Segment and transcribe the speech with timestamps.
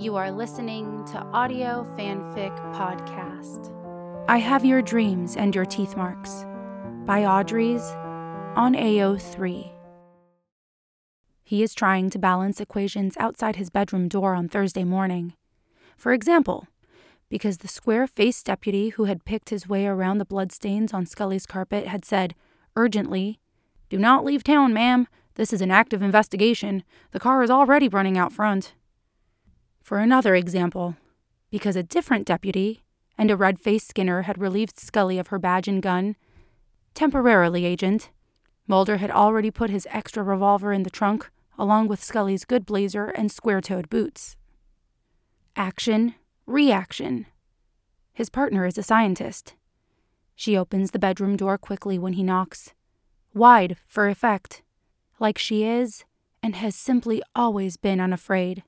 [0.00, 3.70] You are listening to Audio Fanfic Podcast.
[4.28, 6.46] I Have Your Dreams and Your Teeth Marks
[7.04, 7.82] by audries
[8.56, 9.70] on AO3.
[11.44, 15.34] He is trying to balance equations outside his bedroom door on Thursday morning.
[15.98, 16.66] For example,
[17.28, 21.44] because the square faced deputy who had picked his way around the bloodstains on Scully's
[21.44, 22.34] carpet had said,
[22.74, 23.38] urgently,
[23.90, 25.08] Do not leave town, ma'am.
[25.34, 26.84] This is an active investigation.
[27.10, 28.72] The car is already running out front.
[29.82, 30.96] For another example,
[31.50, 32.82] because a different deputy
[33.18, 36.16] and a red faced Skinner had relieved Scully of her badge and gun,
[36.94, 38.10] temporarily, Agent,
[38.66, 43.06] Mulder had already put his extra revolver in the trunk along with Scully's good blazer
[43.06, 44.36] and square toed boots.
[45.56, 46.14] Action,
[46.46, 47.26] reaction.
[48.12, 49.54] His partner is a scientist.
[50.34, 52.72] She opens the bedroom door quickly when he knocks,
[53.34, 54.62] wide for effect,
[55.18, 56.04] like she is
[56.42, 58.62] and has simply always been unafraid.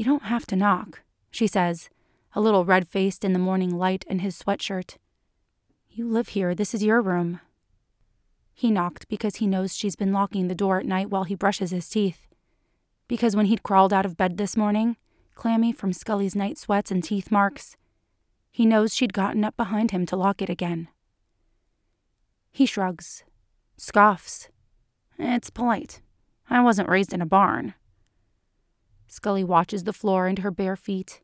[0.00, 1.90] You don't have to knock, she says,
[2.32, 4.96] a little red faced in the morning light in his sweatshirt.
[5.90, 7.40] You live here, this is your room.
[8.54, 11.70] He knocked because he knows she's been locking the door at night while he brushes
[11.70, 12.28] his teeth.
[13.08, 14.96] Because when he'd crawled out of bed this morning,
[15.34, 17.76] clammy from Scully's night sweats and teeth marks,
[18.50, 20.88] he knows she'd gotten up behind him to lock it again.
[22.50, 23.22] He shrugs,
[23.76, 24.48] scoffs.
[25.18, 26.00] It's polite.
[26.48, 27.74] I wasn't raised in a barn.
[29.10, 31.20] Scully watches the floor and her bare feet,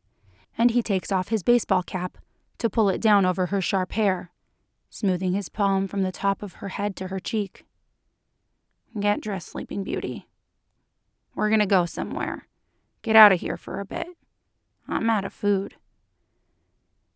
[0.55, 2.19] and he takes off his baseball cap
[2.59, 4.31] to pull it down over her sharp hair
[4.89, 7.65] smoothing his palm from the top of her head to her cheek.
[8.99, 10.27] Get dressed, Sleeping Beauty.
[11.35, 12.47] We're gonna go somewhere.
[13.01, 14.07] Get out of here for a bit.
[14.87, 15.75] I'm out of food.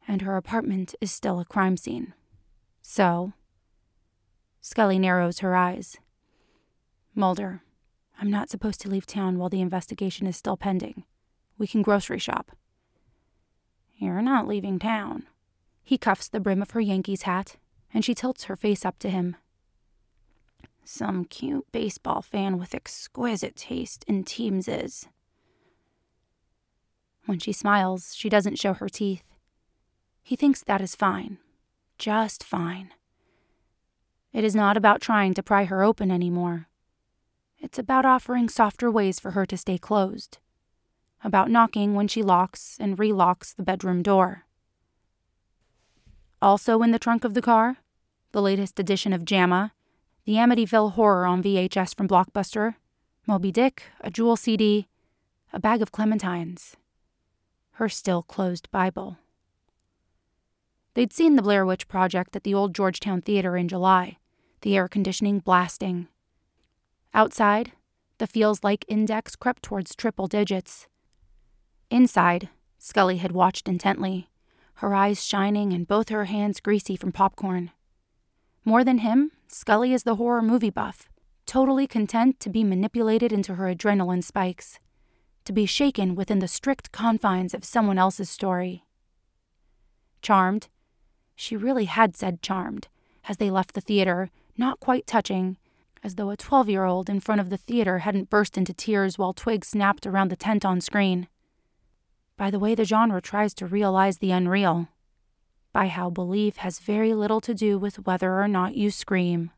[0.07, 2.13] And her apartment is still a crime scene.
[2.81, 3.33] So.
[4.59, 5.97] Scully narrows her eyes.
[7.15, 7.63] Mulder,
[8.21, 11.05] I'm not supposed to leave town while the investigation is still pending.
[11.57, 12.51] We can grocery shop.
[13.97, 15.23] You're not leaving town.
[15.83, 17.57] He cuffs the brim of her Yankees hat
[17.91, 19.37] and she tilts her face up to him.
[20.83, 25.07] Some cute baseball fan with exquisite taste in teams is.
[27.25, 29.23] When she smiles, she doesn't show her teeth.
[30.21, 31.39] He thinks that is fine.
[31.97, 32.91] Just fine.
[34.31, 36.67] It is not about trying to pry her open anymore.
[37.61, 40.39] It's about offering softer ways for her to stay closed.
[41.23, 44.45] About knocking when she locks and relocks the bedroom door.
[46.41, 47.77] Also in the trunk of the car,
[48.31, 49.73] the latest edition of JAMA,
[50.25, 52.75] the Amityville Horror on VHS from Blockbuster,
[53.27, 54.87] Moby Dick, a Jewel CD,
[55.53, 56.73] a bag of clementines,
[57.73, 59.17] her still closed Bible.
[60.95, 64.17] They'd seen the Blair Witch Project at the old Georgetown Theater in July,
[64.61, 66.07] the air conditioning blasting.
[67.13, 67.73] Outside,
[68.17, 70.87] the feels like index crept towards triple digits.
[71.89, 74.29] Inside, Scully had watched intently
[74.75, 77.69] her eyes shining and both her hands greasy from popcorn.
[78.65, 81.07] More than him, Scully is the horror movie buff,
[81.45, 84.79] totally content to be manipulated into her adrenaline spikes,
[85.45, 88.83] to be shaken within the strict confines of someone else's story.
[90.23, 90.67] Charmed,
[91.35, 92.87] she really had said charmed,
[93.27, 95.57] as they left the theater, not quite touching,
[96.03, 99.17] as though a 12 year old in front of the theater hadn't burst into tears
[99.17, 101.27] while twigs snapped around the tent on screen
[102.41, 104.87] by the way the genre tries to realize the unreal,
[105.71, 109.51] by how belief has very little to do with whether or not you scream.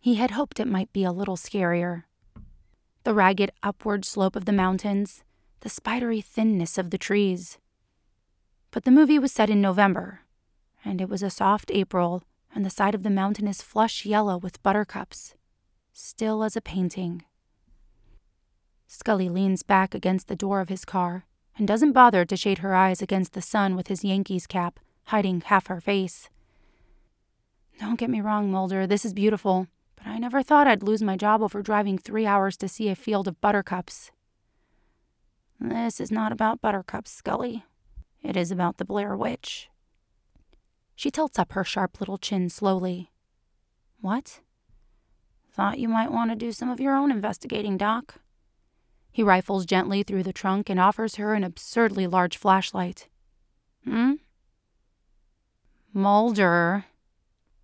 [0.00, 2.04] He had hoped it might be a little scarier.
[3.04, 5.22] The ragged upward slope of the mountains,
[5.60, 7.58] the spidery thinness of the trees.
[8.70, 10.20] But the movie was set in November,
[10.82, 12.22] and it was a soft April,
[12.54, 15.34] and the side of the mountain is flush yellow with buttercups,
[15.92, 17.22] still as a painting.
[18.86, 21.26] Scully leans back against the door of his car
[21.56, 25.42] and doesn't bother to shade her eyes against the sun with his Yankees cap, hiding
[25.42, 26.30] half her face.
[27.80, 29.66] Don't get me wrong, Mulder, this is beautiful,
[29.96, 32.96] but I never thought I'd lose my job over driving three hours to see a
[32.96, 34.10] field of buttercups.
[35.60, 37.64] This is not about buttercups, Scully.
[38.22, 39.68] It is about the Blair Witch.
[40.98, 43.12] She tilts up her sharp little chin slowly.
[44.00, 44.40] What?
[45.52, 48.16] Thought you might want to do some of your own investigating, Doc.
[49.12, 53.06] He rifles gently through the trunk and offers her an absurdly large flashlight.
[53.84, 54.14] Hmm?
[55.92, 56.86] Mulder,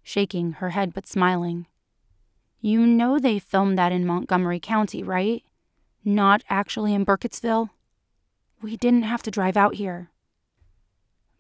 [0.04, 1.66] shaking her head but smiling.
[2.60, 5.42] You know they filmed that in Montgomery County, right?
[6.04, 7.70] Not actually in Burkittsville?
[8.62, 10.10] We didn't have to drive out here.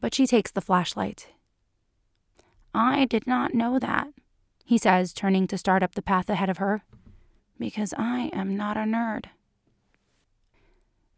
[0.00, 1.28] But she takes the flashlight.
[2.74, 4.08] I did not know that,
[4.64, 6.82] he says, turning to start up the path ahead of her,
[7.58, 9.26] because I am not a nerd.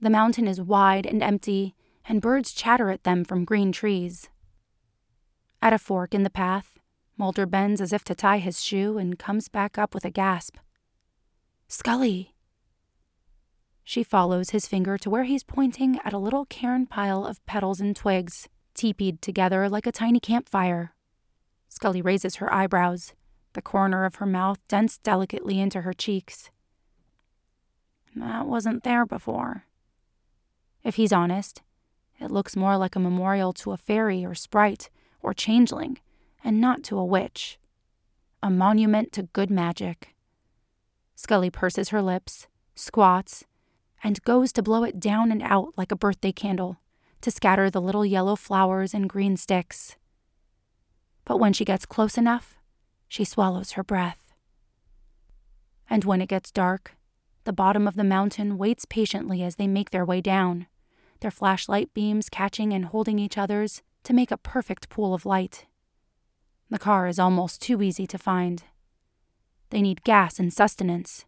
[0.01, 1.75] The mountain is wide and empty,
[2.07, 4.29] and birds chatter at them from green trees.
[5.63, 6.79] At a fork in the path,
[7.17, 10.57] Mulder bends as if to tie his shoe and comes back up with a gasp.
[11.67, 12.35] Scully!
[13.83, 17.81] She follows his finger to where he's pointing at a little cairn pile of petals
[17.81, 20.93] and twigs, teepeed together like a tiny campfire.
[21.77, 23.13] Scully raises her eyebrows,
[23.53, 26.49] the corner of her mouth dents delicately into her cheeks.
[28.15, 29.67] That wasn't there before.
[30.83, 31.61] If he's honest,
[32.19, 34.89] it looks more like a memorial to a fairy or sprite
[35.21, 35.99] or changeling,
[36.43, 37.59] and not to a witch.
[38.43, 40.15] A monument to good magic.
[41.15, 43.45] Scully purses her lips, squats,
[44.03, 46.79] and goes to blow it down and out like a birthday candle
[47.21, 49.97] to scatter the little yellow flowers and green sticks.
[51.27, 52.57] But when she gets close enough,
[53.09, 54.33] she swallows her breath.
[55.91, 56.97] And when it gets dark,
[57.45, 60.67] the bottom of the mountain waits patiently as they make their way down,
[61.21, 65.67] their flashlight beams catching and holding each other's to make a perfect pool of light.
[66.71, 68.65] The car is almost too easy to find.
[69.71, 71.25] They need gas and sustenance.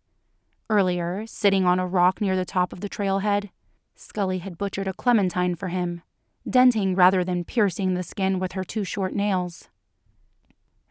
[0.71, 3.51] Earlier, sitting on a rock near the top of the trailhead,
[3.97, 6.03] Scully had butchered a clementine for him,
[6.49, 9.69] denting rather than piercing the skin with her two short nails.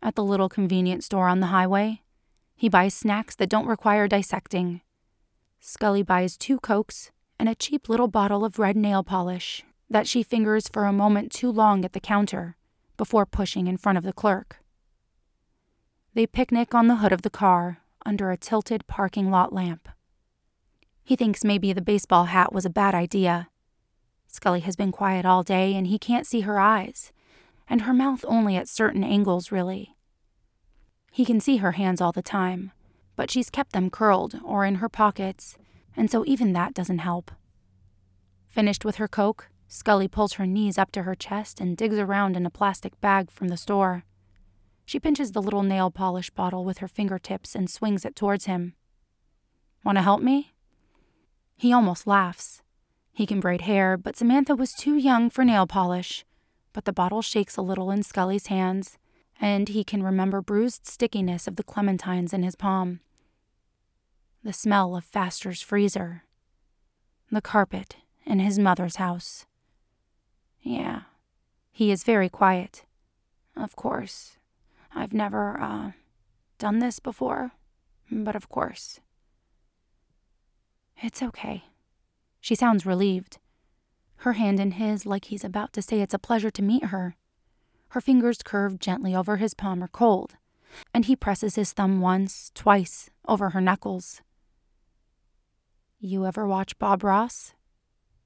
[0.02, 2.02] At the little convenience store on the highway,
[2.56, 4.82] he buys snacks that don't require dissecting.
[5.60, 10.24] Scully buys two Cokes and a cheap little bottle of red nail polish that she
[10.24, 12.56] fingers for a moment too long at the counter
[12.98, 14.58] before pushing in front of the clerk.
[16.14, 19.88] They picnic on the hood of the car under a tilted parking lot lamp.
[21.04, 23.50] He thinks maybe the baseball hat was a bad idea.
[24.28, 27.12] Scully has been quiet all day and he can't see her eyes,
[27.70, 29.96] and her mouth only at certain angles, really.
[31.12, 32.72] He can see her hands all the time,
[33.16, 35.58] but she's kept them curled or in her pockets,
[35.96, 37.32] and so even that doesn't help.
[38.48, 42.38] Finished with her Coke, Scully pulls her knees up to her chest and digs around
[42.38, 44.04] in a plastic bag from the store.
[44.86, 48.76] She pinches the little nail polish bottle with her fingertips and swings it towards him.
[49.84, 50.54] Want to help me?
[51.58, 52.62] He almost laughs.
[53.12, 56.24] He can braid hair, but Samantha was too young for nail polish.
[56.78, 59.00] But the bottle shakes a little in Scully's hands,
[59.42, 63.00] and he can remember bruised stickiness of the clementines in his palm.
[64.44, 66.22] The smell of Pfaster's freezer.
[67.32, 67.96] The carpet
[68.28, 69.48] in his mother's house.
[70.62, 71.06] Yeah,
[71.72, 72.86] he is very quiet.
[73.56, 74.38] Of course.
[74.94, 75.92] I've never, uh,
[76.60, 77.54] done this before,
[78.12, 79.00] but of course.
[81.02, 81.64] It's okay.
[82.40, 83.40] She sounds relieved.
[84.18, 87.16] Her hand in his, like he's about to say it's a pleasure to meet her.
[87.90, 90.36] Her fingers curved gently over his palm are cold,
[90.94, 94.22] and he presses his thumb once, twice, over her knuckles.
[96.00, 97.54] You ever watch Bob Ross?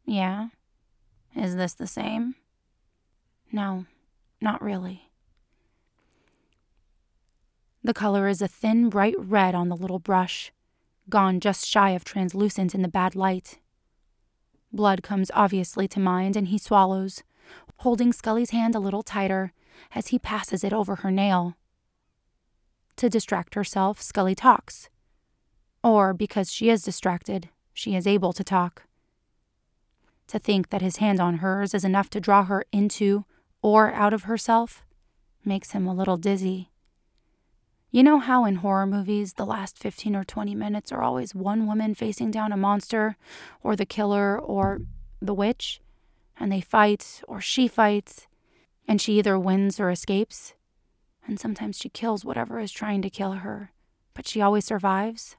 [0.05, 0.47] Yeah.
[1.35, 2.35] Is this the same?
[3.51, 3.85] No,
[4.41, 5.11] not really.
[7.83, 10.51] The color is a thin, bright red on the little brush,
[11.09, 13.59] gone just shy of translucent in the bad light.
[14.73, 17.23] Blood comes obviously to mind, and he swallows,
[17.77, 19.53] holding Scully's hand a little tighter
[19.93, 21.55] as he passes it over her nail.
[22.97, 24.89] To distract herself, Scully talks.
[25.83, 28.83] Or, because she is distracted, she is able to talk.
[30.27, 33.25] To think that his hand on hers is enough to draw her into
[33.61, 34.83] or out of herself
[35.43, 36.69] makes him a little dizzy.
[37.93, 41.67] You know how in horror movies, the last 15 or 20 minutes are always one
[41.67, 43.17] woman facing down a monster,
[43.61, 44.79] or the killer, or
[45.21, 45.81] the witch,
[46.39, 48.27] and they fight, or she fights,
[48.87, 50.53] and she either wins or escapes,
[51.27, 53.73] and sometimes she kills whatever is trying to kill her,
[54.13, 55.35] but she always survives?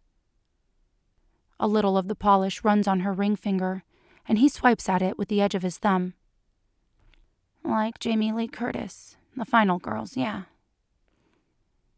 [1.58, 3.82] A little of the polish runs on her ring finger,
[4.28, 6.12] and he swipes at it with the edge of his thumb.
[7.64, 10.42] Like Jamie Lee Curtis, the final girls, yeah.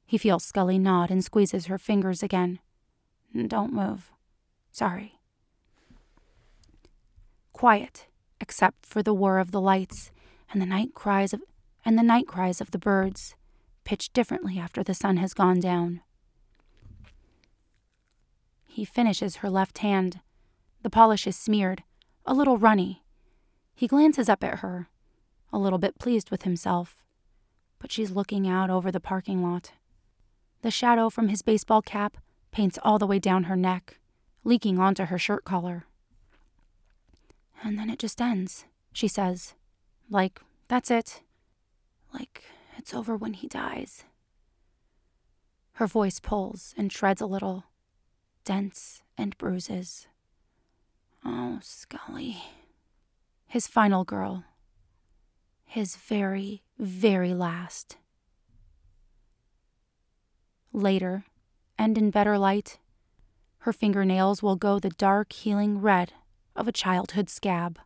[0.07, 2.61] He feels Scully nod and squeezes her fingers again.
[3.47, 4.13] Don't move.
[4.71, 5.19] Sorry.
[7.53, 8.07] Quiet,
[8.41, 10.11] except for the whir of the lights
[10.53, 11.43] and the night cries of
[11.85, 13.35] and the night cries of the birds,
[13.85, 16.01] pitched differently after the sun has gone down.
[18.67, 20.21] He finishes her left hand.
[20.83, 21.83] The polish is smeared,
[22.25, 23.05] a little runny.
[23.75, 24.89] He glances up at her,
[25.53, 26.97] a little bit pleased with himself,
[27.79, 29.73] but she's looking out over the parking lot.
[30.65, 32.17] The shadow from his baseball cap
[32.51, 33.99] paints all the way down her neck,
[34.45, 35.85] leaking onto her shirt collar.
[37.63, 39.53] And then it just ends, she says.
[40.09, 41.21] Like, that's it.
[42.15, 42.45] Like,
[42.79, 44.05] it's over when he dies.
[45.73, 47.65] Her voice pulls and shreds a little,
[48.47, 50.07] dents and bruises.
[51.27, 52.39] Oh, Scully.
[53.47, 54.45] His final girl.
[55.67, 57.99] His very, very last.
[60.77, 61.25] Later,
[61.79, 62.79] and in better light,
[63.59, 66.13] her fingernails will go the dark, healing red
[66.57, 67.79] of a childhood scab.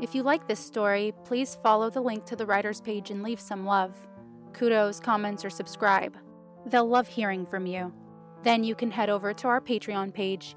[0.00, 3.40] If you like this story, please follow the link to the writer's page and leave
[3.40, 3.94] some love.
[4.54, 6.16] Kudos, comments, or subscribe.
[6.64, 7.92] They'll love hearing from you.
[8.42, 10.56] Then you can head over to our Patreon page